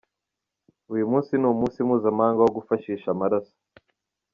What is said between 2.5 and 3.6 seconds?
gufashisha amaraso.